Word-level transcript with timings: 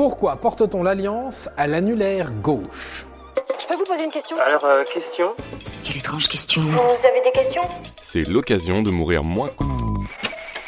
Pourquoi 0.00 0.36
porte-t-on 0.36 0.82
l'alliance 0.82 1.50
à 1.58 1.66
l'annulaire 1.66 2.32
gauche 2.32 3.06
Je 3.60 3.66
peux 3.68 3.74
vous 3.74 3.84
poser 3.84 4.02
une 4.02 4.10
question 4.10 4.34
Alors, 4.38 4.64
euh, 4.64 4.82
question 4.82 5.26
Quelle 5.84 5.98
étrange 5.98 6.26
question. 6.26 6.62
Vous 6.62 7.06
avez 7.06 7.20
des 7.22 7.32
questions 7.32 7.60
C'est 8.00 8.26
l'occasion 8.26 8.80
de 8.80 8.90
mourir 8.90 9.22
moins. 9.22 9.50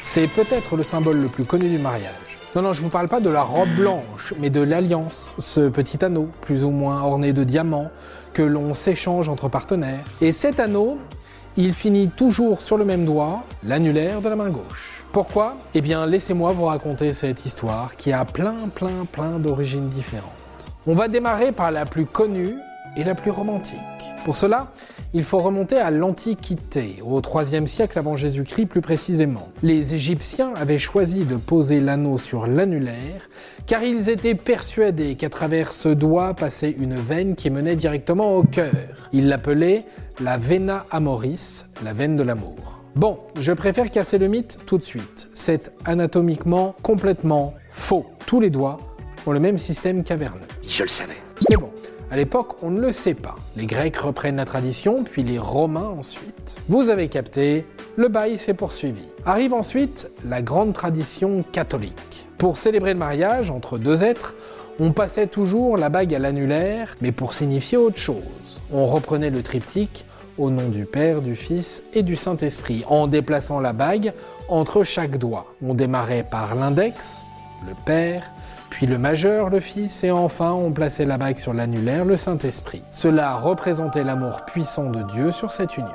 C'est 0.02 0.26
peut-être 0.26 0.76
le 0.76 0.82
symbole 0.82 1.16
le 1.16 1.28
plus 1.28 1.46
connu 1.46 1.70
du 1.70 1.78
mariage. 1.78 2.12
Non, 2.54 2.60
non, 2.60 2.74
je 2.74 2.82
vous 2.82 2.90
parle 2.90 3.08
pas 3.08 3.20
de 3.20 3.30
la 3.30 3.42
robe 3.42 3.70
blanche, 3.70 4.34
mais 4.38 4.50
de 4.50 4.60
l'alliance, 4.60 5.34
ce 5.38 5.70
petit 5.70 6.04
anneau, 6.04 6.28
plus 6.42 6.62
ou 6.62 6.70
moins 6.70 7.00
orné 7.00 7.32
de 7.32 7.42
diamants, 7.42 7.90
que 8.34 8.42
l'on 8.42 8.74
s'échange 8.74 9.30
entre 9.30 9.48
partenaires. 9.48 10.04
Et 10.20 10.32
cet 10.32 10.60
anneau, 10.60 10.98
il 11.56 11.72
finit 11.74 12.08
toujours 12.08 12.60
sur 12.60 12.78
le 12.78 12.84
même 12.84 13.04
doigt, 13.04 13.42
l'annulaire 13.62 14.20
de 14.20 14.28
la 14.28 14.36
main 14.36 14.48
gauche. 14.48 15.04
Pourquoi? 15.12 15.56
Eh 15.74 15.82
bien, 15.82 16.06
laissez-moi 16.06 16.52
vous 16.52 16.64
raconter 16.64 17.12
cette 17.12 17.44
histoire 17.44 17.96
qui 17.96 18.12
a 18.12 18.24
plein, 18.24 18.56
plein, 18.74 19.04
plein 19.10 19.38
d'origines 19.38 19.88
différentes. 19.88 20.30
On 20.86 20.94
va 20.94 21.08
démarrer 21.08 21.52
par 21.52 21.70
la 21.70 21.84
plus 21.84 22.06
connue 22.06 22.56
et 22.96 23.04
la 23.04 23.14
plus 23.14 23.30
romantique. 23.30 23.78
Pour 24.24 24.36
cela, 24.36 24.72
il 25.14 25.24
faut 25.24 25.38
remonter 25.38 25.76
à 25.76 25.90
l'Antiquité, 25.90 26.96
au 27.04 27.20
IIIe 27.20 27.66
siècle 27.66 27.98
avant 27.98 28.16
Jésus-Christ 28.16 28.66
plus 28.66 28.80
précisément. 28.80 29.48
Les 29.62 29.94
Égyptiens 29.94 30.52
avaient 30.54 30.78
choisi 30.78 31.24
de 31.24 31.36
poser 31.36 31.80
l'anneau 31.80 32.18
sur 32.18 32.46
l'annulaire 32.46 33.28
car 33.66 33.82
ils 33.82 34.08
étaient 34.08 34.34
persuadés 34.34 35.16
qu'à 35.16 35.28
travers 35.28 35.72
ce 35.72 35.88
doigt 35.88 36.34
passait 36.34 36.70
une 36.70 36.96
veine 36.96 37.34
qui 37.34 37.50
menait 37.50 37.76
directement 37.76 38.36
au 38.36 38.42
cœur. 38.42 38.70
Ils 39.12 39.28
l'appelaient 39.28 39.84
la 40.20 40.38
vena 40.38 40.86
amoris, 40.90 41.66
la 41.84 41.92
veine 41.92 42.16
de 42.16 42.22
l'amour. 42.22 42.82
Bon, 42.94 43.18
je 43.38 43.52
préfère 43.52 43.90
casser 43.90 44.18
le 44.18 44.28
mythe 44.28 44.58
tout 44.66 44.76
de 44.76 44.82
suite. 44.82 45.30
C'est 45.32 45.72
anatomiquement 45.84 46.74
complètement 46.82 47.54
faux. 47.70 48.06
Tous 48.26 48.38
les 48.38 48.50
doigts 48.50 48.78
ont 49.26 49.32
le 49.32 49.40
même 49.40 49.58
système 49.58 50.04
caverneux. 50.04 50.40
Je 50.68 50.82
le 50.82 50.88
savais. 50.88 51.16
C'est 51.48 51.56
bon. 51.56 51.70
À 52.12 52.16
l'époque, 52.16 52.62
on 52.62 52.68
ne 52.68 52.78
le 52.78 52.92
sait 52.92 53.14
pas. 53.14 53.36
Les 53.56 53.64
Grecs 53.64 53.96
reprennent 53.96 54.36
la 54.36 54.44
tradition, 54.44 55.02
puis 55.02 55.22
les 55.22 55.38
Romains 55.38 55.94
ensuite. 55.98 56.58
Vous 56.68 56.90
avez 56.90 57.08
capté, 57.08 57.64
le 57.96 58.08
bail 58.08 58.36
s'est 58.36 58.52
poursuivi. 58.52 59.06
Arrive 59.24 59.54
ensuite 59.54 60.10
la 60.28 60.42
grande 60.42 60.74
tradition 60.74 61.42
catholique. 61.52 62.26
Pour 62.36 62.58
célébrer 62.58 62.92
le 62.92 62.98
mariage 62.98 63.48
entre 63.48 63.78
deux 63.78 64.04
êtres, 64.04 64.34
on 64.78 64.92
passait 64.92 65.26
toujours 65.26 65.78
la 65.78 65.88
bague 65.88 66.14
à 66.14 66.18
l'annulaire, 66.18 66.96
mais 67.00 67.12
pour 67.12 67.32
signifier 67.32 67.78
autre 67.78 67.96
chose. 67.96 68.60
On 68.70 68.84
reprenait 68.84 69.30
le 69.30 69.42
triptyque 69.42 70.04
au 70.36 70.50
nom 70.50 70.68
du 70.68 70.84
Père, 70.84 71.22
du 71.22 71.34
Fils 71.34 71.82
et 71.94 72.02
du 72.02 72.16
Saint-Esprit, 72.16 72.84
en 72.88 73.06
déplaçant 73.06 73.58
la 73.58 73.72
bague 73.72 74.12
entre 74.48 74.84
chaque 74.84 75.16
doigt. 75.16 75.46
On 75.66 75.72
démarrait 75.72 76.26
par 76.30 76.56
l'index, 76.56 77.24
le 77.66 77.74
Père, 77.84 78.30
puis 78.70 78.86
le 78.86 78.98
majeur, 78.98 79.50
le 79.50 79.60
Fils, 79.60 80.04
et 80.04 80.10
enfin 80.10 80.52
on 80.52 80.70
plaçait 80.72 81.04
la 81.04 81.18
bague 81.18 81.38
sur 81.38 81.52
l'annulaire, 81.52 82.04
le 82.04 82.16
Saint-Esprit. 82.16 82.82
Cela 82.92 83.36
représentait 83.36 84.04
l'amour 84.04 84.42
puissant 84.46 84.90
de 84.90 85.02
Dieu 85.12 85.30
sur 85.30 85.50
cette 85.50 85.76
union. 85.76 85.88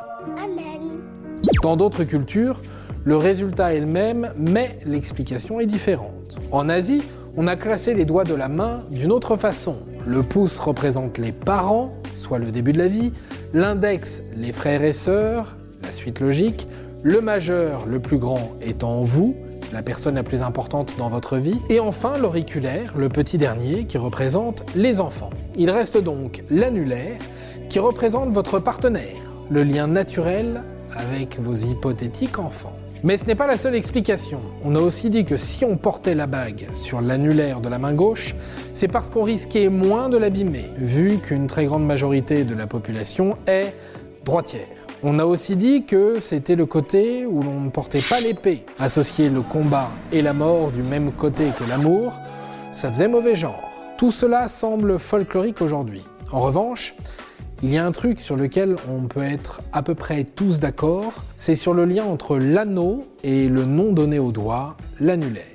Dans 1.64 1.76
d'autres 1.76 2.04
cultures, 2.04 2.62
le 3.04 3.18
résultat 3.18 3.74
est 3.74 3.80
le 3.80 3.86
même, 3.86 4.34
mais 4.38 4.80
l'explication 4.86 5.60
est 5.60 5.66
différente. 5.66 6.40
En 6.52 6.70
Asie, 6.70 7.04
on 7.36 7.48
a 7.48 7.56
classé 7.56 7.94
les 7.94 8.06
doigts 8.06 8.24
de 8.24 8.36
la 8.36 8.48
main 8.48 8.84
d'une 8.90 9.12
autre 9.12 9.38
façon. 9.38 9.78
Le 10.06 10.24
pouce 10.24 10.60
représente 10.60 11.18
les 11.18 11.32
parents, 11.32 11.94
soit 12.16 12.40
le 12.40 12.52
début 12.52 12.74
de 12.74 12.80
la 12.80 12.88
vie, 12.88 13.14
l'index 13.54 14.24
les 14.36 14.52
frères 14.52 14.84
et 14.84 14.94
sœurs, 14.94 15.56
la 15.84 15.94
suite 15.94 16.20
logique, 16.20 16.68
le 17.04 17.22
majeur, 17.22 17.86
le 17.86 18.00
plus 18.00 18.18
grand, 18.18 18.56
étant 18.62 19.04
vous, 19.04 19.36
la 19.74 19.82
personne 19.82 20.16
la 20.16 20.24
plus 20.24 20.42
importante 20.42 20.94
dans 20.98 21.10
votre 21.10 21.38
vie, 21.38 21.60
et 21.70 21.80
enfin 21.80 22.18
l'auriculaire, 22.18 22.94
le 22.98 23.10
petit 23.10 23.38
dernier, 23.38 23.86
qui 23.86 23.98
représente 23.98 24.64
les 24.76 25.00
enfants. 25.00 25.30
Il 25.56 25.70
reste 25.70 25.98
donc 25.98 26.44
l'annulaire, 26.50 27.18
qui 27.70 27.80
représente 27.80 28.32
votre 28.32 28.60
partenaire, 28.60 29.16
le 29.50 29.64
lien 29.64 29.88
naturel 29.88 30.64
avec 30.96 31.40
vos 31.40 31.56
hypothétiques 31.56 32.40
enfants. 32.40 32.74
Mais 33.04 33.18
ce 33.18 33.26
n'est 33.26 33.36
pas 33.36 33.46
la 33.46 33.58
seule 33.58 33.76
explication. 33.76 34.40
On 34.64 34.76
a 34.76 34.80
aussi 34.80 35.12
dit 35.12 35.24
que 35.24 35.38
si 35.38 35.64
on 35.64 35.78
portait 35.78 36.16
la 36.16 36.26
bague 36.26 36.68
sur 36.74 37.00
l'annulaire 37.00 37.60
de 37.60 37.70
la 37.70 37.78
main 37.78 37.94
gauche, 37.94 38.36
c'est 38.74 38.88
parce 38.88 39.12
qu'on 39.12 39.24
risquait 39.24 39.70
moins 39.70 40.10
de 40.10 40.18
l'abîmer, 40.18 40.66
vu 40.78 41.18
qu'une 41.18 41.46
très 41.46 41.66
grande 41.66 41.86
majorité 41.86 42.44
de 42.44 42.56
la 42.56 42.66
population 42.66 43.38
est 43.46 43.74
On 45.04 45.20
a 45.20 45.26
aussi 45.26 45.56
dit 45.56 45.86
que 45.86 46.20
c'était 46.20 46.56
le 46.56 46.66
côté 46.66 47.26
où 47.26 47.42
l'on 47.42 47.62
ne 47.62 47.70
portait 47.70 48.02
pas 48.02 48.20
l'épée. 48.20 48.66
Associer 48.80 49.30
le 49.30 49.42
combat 49.42 49.90
et 50.12 50.22
la 50.22 50.34
mort 50.34 50.72
du 50.72 50.84
même 50.84 51.12
côté 51.12 51.46
que 51.58 51.70
l'amour, 51.70 52.20
ça 52.74 52.92
faisait 52.92 53.08
mauvais 53.08 53.36
genre. 53.36 53.72
Tout 53.98 54.12
cela 54.12 54.48
semble 54.48 55.00
folklorique 55.00 55.62
aujourd'hui. 55.62 56.04
En 56.32 56.42
revanche, 56.42 56.96
il 57.64 57.72
y 57.72 57.78
a 57.78 57.86
un 57.86 57.92
truc 57.92 58.20
sur 58.20 58.36
lequel 58.36 58.76
on 58.90 59.08
peut 59.08 59.24
être 59.24 59.62
à 59.72 59.82
peu 59.82 59.96
près 59.96 60.24
tous 60.24 60.60
d'accord, 60.60 61.14
c'est 61.38 61.56
sur 61.56 61.74
le 61.74 61.86
lien 61.86 62.04
entre 62.04 62.38
l'anneau 62.38 63.08
et 63.24 63.48
le 63.48 63.66
nom 63.66 63.94
donné 63.94 64.20
au 64.20 64.32
doigt, 64.32 64.78
l'annulaire. 65.00 65.46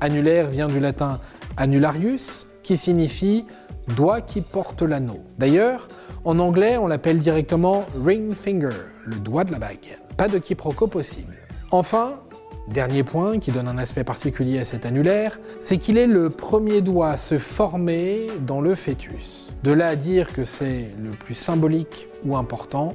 Annulaire 0.00 0.48
vient 0.48 0.68
du 0.68 0.80
latin 0.80 1.20
annularius, 1.56 2.46
qui 2.62 2.76
signifie 2.76 3.46
doigt 3.94 4.20
qui 4.20 4.40
porte 4.40 4.82
l'anneau. 4.82 5.20
D'ailleurs, 5.38 5.88
en 6.24 6.38
anglais, 6.38 6.76
on 6.76 6.86
l'appelle 6.86 7.18
directement 7.18 7.86
ring 8.04 8.32
finger, 8.32 8.76
le 9.04 9.16
doigt 9.16 9.44
de 9.44 9.52
la 9.52 9.58
bague. 9.58 9.98
Pas 10.16 10.28
de 10.28 10.38
quiproquo 10.38 10.86
possible. 10.86 11.34
Enfin, 11.70 12.20
dernier 12.68 13.02
point 13.02 13.38
qui 13.38 13.50
donne 13.50 13.68
un 13.68 13.78
aspect 13.78 14.04
particulier 14.04 14.58
à 14.58 14.64
cet 14.64 14.86
annulaire, 14.86 15.38
c'est 15.60 15.78
qu'il 15.78 15.98
est 15.98 16.06
le 16.06 16.30
premier 16.30 16.80
doigt 16.80 17.10
à 17.10 17.16
se 17.16 17.38
former 17.38 18.28
dans 18.46 18.60
le 18.60 18.74
fœtus. 18.74 19.52
De 19.62 19.72
là 19.72 19.88
à 19.88 19.96
dire 19.96 20.32
que 20.32 20.44
c'est 20.44 20.92
le 21.02 21.10
plus 21.10 21.34
symbolique 21.34 22.08
ou 22.24 22.36
important, 22.36 22.94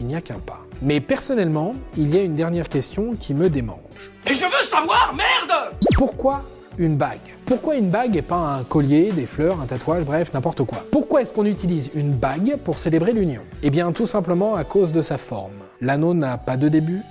il 0.00 0.06
n'y 0.06 0.14
a 0.14 0.20
qu'un 0.20 0.38
pas. 0.38 0.60
Mais 0.82 1.00
personnellement, 1.00 1.74
il 1.96 2.14
y 2.14 2.18
a 2.18 2.22
une 2.22 2.32
dernière 2.32 2.68
question 2.68 3.14
qui 3.18 3.34
me 3.34 3.50
démange. 3.50 3.78
Et 4.26 4.34
je 4.34 4.44
veux 4.44 4.64
savoir, 4.64 5.14
merde 5.14 5.74
Pourquoi 5.96 6.42
une 6.78 6.96
bague 6.96 7.18
Pourquoi 7.44 7.76
une 7.76 7.90
bague 7.90 8.16
et 8.16 8.22
pas 8.22 8.36
un 8.36 8.64
collier, 8.64 9.12
des 9.12 9.26
fleurs, 9.26 9.60
un 9.60 9.66
tatouage, 9.66 10.04
bref, 10.04 10.32
n'importe 10.32 10.64
quoi? 10.64 10.84
Pourquoi 10.90 11.22
est-ce 11.22 11.32
qu'on 11.32 11.44
utilise 11.44 11.90
une 11.94 12.12
bague 12.12 12.56
pour 12.64 12.78
célébrer 12.78 13.12
l'union? 13.12 13.42
Eh 13.62 13.70
bien, 13.70 13.92
tout 13.92 14.06
simplement 14.06 14.54
à 14.54 14.64
cause 14.64 14.92
de 14.92 15.02
sa 15.02 15.18
forme. 15.18 15.52
L'anneau 15.80 16.14
n'a 16.14 16.38
pas 16.38 16.56
de 16.56 16.68
début, 16.68 17.02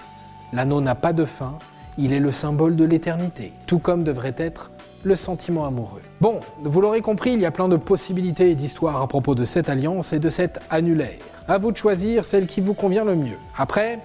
l'anneau 0.53 0.81
n'a 0.81 0.95
pas 0.95 1.13
de 1.13 1.25
fin, 1.25 1.57
il 1.97 2.13
est 2.13 2.19
le 2.19 2.31
symbole 2.31 2.75
de 2.75 2.85
l'éternité, 2.85 3.51
tout 3.67 3.79
comme 3.79 4.03
devrait 4.03 4.35
être 4.37 4.71
le 5.03 5.15
sentiment 5.15 5.65
amoureux. 5.65 6.01
Bon, 6.21 6.39
vous 6.59 6.81
l'aurez 6.81 7.01
compris, 7.01 7.33
il 7.33 7.39
y 7.39 7.45
a 7.45 7.51
plein 7.51 7.67
de 7.67 7.77
possibilités 7.77 8.51
et 8.51 8.55
d'histoires 8.55 9.01
à 9.01 9.07
propos 9.07 9.35
de 9.35 9.45
cette 9.45 9.69
alliance 9.69 10.13
et 10.13 10.19
de 10.19 10.29
cet 10.29 10.59
annulaire. 10.69 11.19
À 11.47 11.57
vous 11.57 11.71
de 11.71 11.77
choisir 11.77 12.25
celle 12.25 12.47
qui 12.47 12.61
vous 12.61 12.73
convient 12.73 13.05
le 13.05 13.15
mieux. 13.15 13.37
Après, 13.57 13.99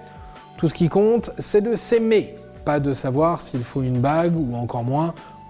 tout 0.56 0.69
ce 0.69 0.75
qui 0.75 0.88
compte, 0.88 1.31
c'est 1.38 1.60
de 1.60 1.76
s'aimer, 1.76 2.34
pas 2.65 2.81
de 2.81 2.94
savoir 2.94 3.41
s'il 3.41 3.65
faut 3.65 3.82
une 3.82 3.98
bague 3.98 4.34
ou 4.36 4.56
encore 4.56 4.84
moins 4.84 5.15